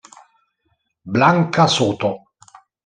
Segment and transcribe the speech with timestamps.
[1.13, 2.09] Blanca Soto